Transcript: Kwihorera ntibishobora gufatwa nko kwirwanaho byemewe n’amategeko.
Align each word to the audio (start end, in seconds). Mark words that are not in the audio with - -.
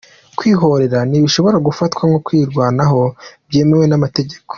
Kwihorera 0.37 0.99
ntibishobora 1.09 1.57
gufatwa 1.67 2.01
nko 2.09 2.19
kwirwanaho 2.25 3.01
byemewe 3.47 3.85
n’amategeko. 3.87 4.43